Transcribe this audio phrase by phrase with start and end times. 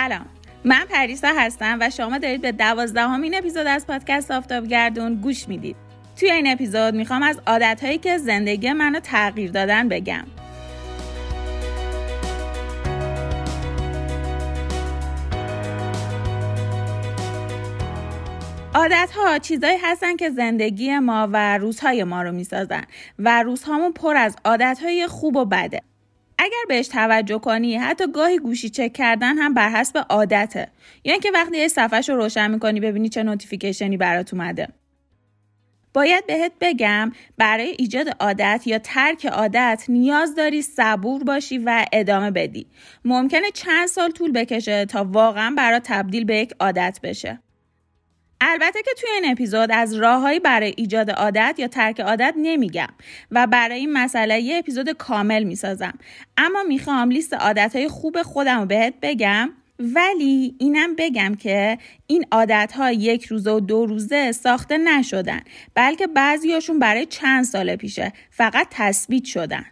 [0.00, 0.26] سلام.
[0.64, 5.76] من پریسا هستم و شما دارید به دوازدهمین اپیزود از پادکست آفتاب گردون گوش می‌دید.
[6.16, 10.24] توی این اپیزود می‌خوام از عادتهایی که زندگی منو تغییر دادن بگم.
[18.74, 22.84] عادت ها چیزایی هستن که زندگی ما و روزهای ما رو می‌سازن
[23.18, 25.80] و روزهامون پر از عادت های خوب و بده.
[26.42, 30.68] اگر بهش توجه کنی حتی گاهی گوشی چک کردن هم بر حسب عادته.
[31.04, 34.68] یعنی که وقتی یه صفحه رو روشن می‌کنی ببینی چه notification ی برات اومده.
[35.94, 42.30] باید بهت بگم برای ایجاد عادت یا ترک عادت نیاز داری صبور باشی و ادامه
[42.30, 42.66] بدی.
[43.04, 47.38] ممکنه چند سال طول بکشه تا واقعا برات تبدیل به یک عادت بشه.
[48.40, 52.88] البته که توی این اپیزود از راههایی برای ایجاد عادت یا ترک عادت نمیگم
[53.30, 55.98] و برای این مسئله یه اپیزود کامل می‌سازم.
[56.36, 62.72] اما می‌خوام لیست عادتهای خوب خودم رو بهت بگم ولی اینم بگم که این عادت
[62.76, 65.40] ها یک روزه و دو روزه ساخته نشدن
[65.74, 69.64] بلکه بعضیاشون برای چند سال پیشه فقط تثبیت شدن.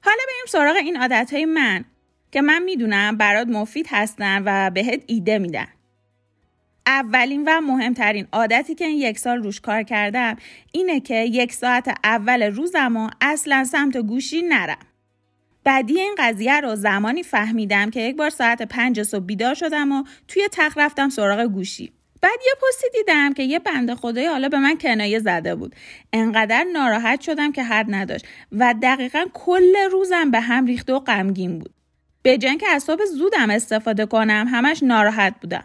[0.00, 1.84] حالا بریم سراغ این عادت های من
[2.32, 5.66] که من می‌دونم برات مفید هستن و بهت ایده میدن.
[6.86, 10.36] اولین و مهمترین عادتی که این یک سال روش کار کردم
[10.72, 14.78] اینه که یک ساعت اول روزم و اصلا سمت گوشی نرم.
[15.64, 20.04] بعدی این قضیه رو زمانی فهمیدم که یک بار ساعت پنج صبح بیدار شدم و
[20.28, 21.92] توی تخت رفتم سراغ گوشی.
[22.20, 25.74] بعد یه پستی دیدم که یه بنده خدای حالا به من کنایه زده بود.
[26.12, 31.58] انقدر ناراحت شدم که حد نداشت و دقیقا کل روزم به هم ریخته و غمگین
[31.58, 31.74] بود.
[32.22, 32.86] به که از
[33.18, 35.64] زودم استفاده کنم همش ناراحت بودم.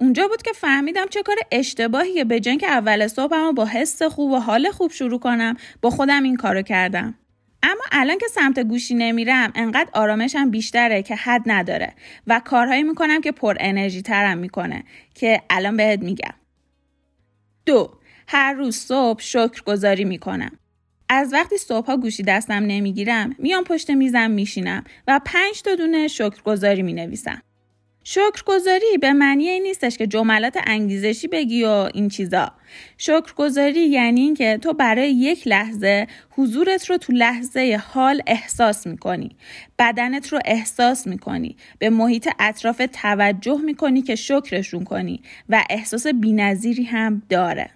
[0.00, 2.24] اونجا بود که فهمیدم چه کار اشتباهیه.
[2.24, 6.36] به جنگ اول صبحم با حس خوب و حال خوب شروع کنم با خودم این
[6.36, 7.14] کارو کردم.
[7.62, 11.94] اما الان که سمت گوشی نمیرم انقدر آرامشم بیشتره که حد نداره
[12.26, 14.84] و کارهایی می‌کنم که پر انرژی ترم می‌کنه
[15.14, 16.34] که الان بهت میگم.
[17.66, 17.90] دو
[18.28, 20.50] هر روز صبح شکر گذاری می‌کنم.
[21.08, 26.42] از وقتی صبحها گوشی دستم نمی‌گیرم میام پشت میزم میشینم و پنج تا دونه شکر
[26.44, 27.42] گذاری می‌نویسم.
[28.04, 32.52] شکرگزاری به معنی این نیستش که جملات انگیزشی بگی و این چیزا.
[32.98, 39.36] شکرگزاری یعنی اینکه تو برای یک لحظه حضورت رو تو لحظه حال احساس می‌کنی.
[39.78, 41.56] بدنت رو احساس می‌کنی.
[41.78, 47.70] به محیط اطراف توجه می‌کنی که شکرشون کنی و احساس بینظیری هم داره.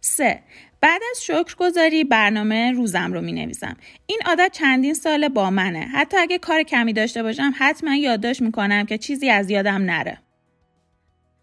[0.00, 0.42] سه
[0.80, 3.76] بعد از شکرگزاری برنامه روزم رو می نویسم.
[4.06, 5.80] این عادت چندین ساله با منه.
[5.80, 10.18] حتی اگه کار کمی داشته باشم حتما یادداشت می کنم که چیزی از یادم نره.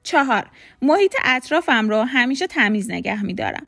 [0.03, 0.49] چهار
[0.81, 3.67] محیط اطرافم رو همیشه تمیز نگه می دارم.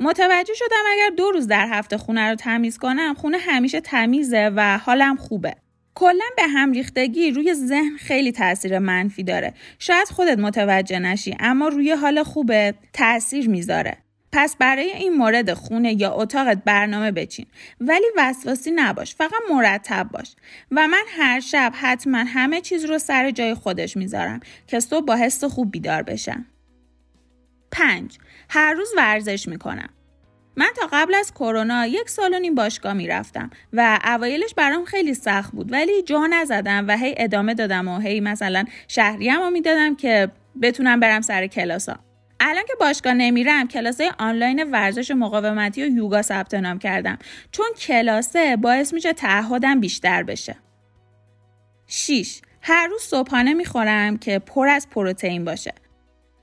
[0.00, 4.78] متوجه شدم اگر دو روز در هفته خونه رو تمیز کنم خونه همیشه تمیزه و
[4.78, 5.54] حالم خوبه.
[5.94, 9.54] کلا به هم ریختگی روی ذهن خیلی تاثیر منفی داره.
[9.78, 13.96] شاید خودت متوجه نشی اما روی حال خوبه تاثیر می‌ذاره.
[14.32, 17.46] پس برای این مورد خونه یا اتاقت برنامه بچین.
[17.80, 20.36] ولی وسواسی نباش فقط مرتب باش.
[20.70, 25.16] و من هر شب حتما همه چیز رو سر جای خودش می‌ذارم که صبح با
[25.16, 26.46] حس خوب بیدار بشم.
[27.70, 28.18] 5.
[28.50, 29.88] هر روز ورزش می‌کنم.
[30.56, 35.14] من تا قبل از کرونا یک سال و نیم باشگاه می‌رفتم و اوایلش برام خیلی
[35.14, 35.72] سخت بود.
[35.72, 40.30] ولی جا نزدم و هی ادامه دادم و هی مثلا شهریم رو می‌دادم که
[40.62, 42.07] بتونم برم سر کلاسا
[42.40, 47.18] الان که باشگاه نمیرم کلاسه آنلاین ورزش مقاومتی و یوگا ثبت نام کردم.
[47.52, 50.56] چون کلاسه باعث میشه تعهدم بیشتر بشه.
[51.86, 55.74] 6 هر روز صبحانه می‌خورم که پر از پروتئین باشه.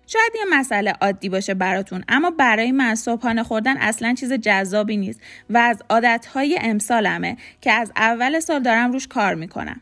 [0.07, 5.21] شاید یه مسئله عادی باشه براتون اما برای من صبحانه خوردن اصلا چیز جذابی نیست
[5.49, 9.81] و از عادتهای امسالمه که از اول سال دارم روش کار می‌کنم.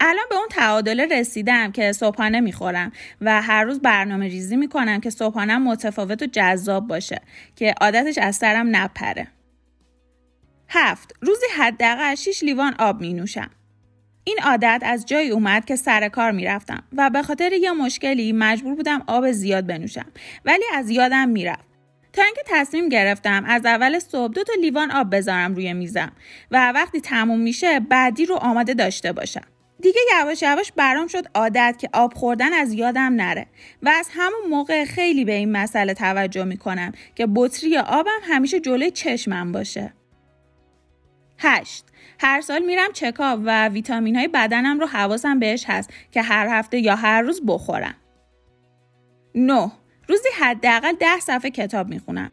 [0.00, 5.10] الان به اون تعادل رسیدم که صبحانه می‌خورم و هر روز برنامه ریزی می‌کنم که
[5.10, 7.20] صبحانه متفاوت و جذاب باشه
[7.56, 9.28] که عادتش از سرم نپره.
[10.68, 13.50] هفت روزی حداقل 6 لیوان آب می نوشم.
[14.24, 18.74] این عادت از جایی اومد که سر کار می‌رفتم و به خاطر یه مشکلی مجبور
[18.74, 20.06] بودم آب زیاد بنوشم
[20.44, 21.66] ولی از یادم می‌رفت.
[22.12, 26.12] تا اینکه تصمیم گرفتم از اول صبح دو تا لیوان آب بذارم روی میزم
[26.50, 29.46] و وقتی تموم میشه بعدی رو آماده داشته باشم.
[29.80, 33.46] دیگه یواش یواش برام شد عادت که آب خوردن از یادم نره
[33.82, 38.90] و از همون موقع خیلی به این مسئله توجه می‌کنم که بطری آبم همیشه جلوی
[38.90, 39.92] چشمم باشه.
[41.38, 41.84] 8.
[42.20, 46.78] هر سال میرم چکاپ و ویتامین های بدنم رو حواسم بهش هست که هر هفته
[46.78, 47.94] یا هر روز بخورم.
[49.34, 49.72] 9.
[50.08, 52.32] روزی حداقل 10 صفحه کتاب می‌خونم.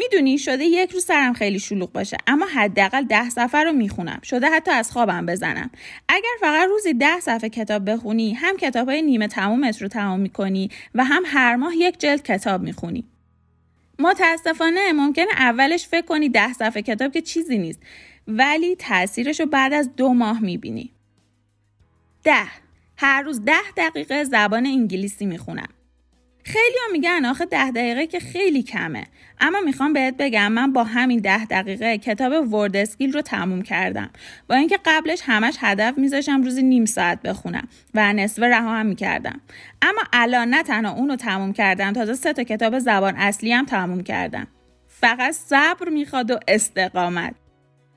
[0.00, 4.20] می‌دونی شده یک روز سرم خیلی شلوغ باشه اما حداقل ده صفحه رو می‌خونم.
[4.22, 5.70] شده حتی از خوابم بزنم.
[6.08, 10.70] اگر فقط روزی ده صفحه کتاب بخونی هم کتاب های نیمه تمومت رو تمام می‌کنی
[10.94, 13.04] و هم هر ماه یک جلد کتاب می‌خونی.
[13.98, 17.80] متاسفانه ممکنه اولش فکر کنی ده صفحه کتاب که چیزی نیست
[18.28, 20.92] ولی تاثیرش رو بعد از دو ماه می‌بینی.
[22.24, 22.46] ده.
[22.96, 25.68] هر روز ده دقیقه زبان انگلیسی می‌خونم.
[26.52, 29.04] خیلی ها میگن آخه ده دقیقه که خیلی کمه.
[29.40, 34.10] اما می‌خوام بهت بگم من با همین ده دقیقه کتاب ورد اسکیل رو تموم کردم.
[34.48, 39.40] با اینکه قبلش همش هدف میذاشم روزی نیم ساعت بخونم و نصف رها هم می‌کردم.
[39.82, 44.02] اما الان نه تنها اونو تموم کردم تازه سه تا کتاب زبان اصلی هم تموم
[44.02, 44.46] کردم.
[44.88, 47.34] فقط صبر می‌خواد و استقامت.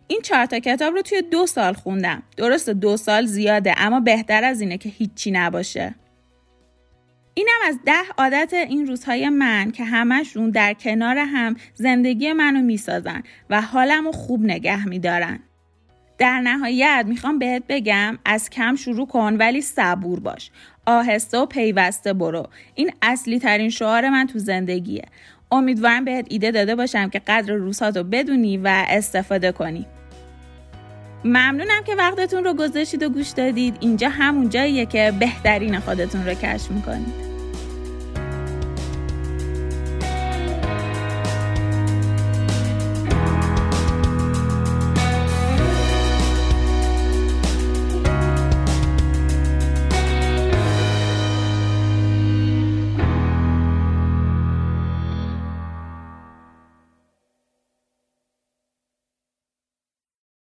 [0.08, 2.24] این چهار تا کتاب رو توی دو سال خوندم.
[2.38, 5.96] درست دو سال زیاده اما بهتر از اینه که هیچی نباشه.
[7.36, 13.24] اینم از ده عادت این روزهای من که همشون در کنار هم زندگی منو می‌سازن
[13.50, 15.40] و حالمو خوب نگه میدارن.
[16.18, 20.52] در نهایت می‌خوام بهت بگم از کم شروع کن ولی صبور باش.
[20.86, 22.48] آهسته و پیوسته برو.
[22.76, 25.04] این اصلی ترین شعار من تو زندگیه.
[25.52, 29.86] امیدوارم بهت ایده داده باشم که قدر روزهاتو بدونی و استفاده کنی.
[31.26, 33.78] ممنونم که وقتتون رو گذاشتید و گوش دادید.
[33.80, 37.33] اینجا همون جاییه که بهترین خودتون رو کشف می‌کنید.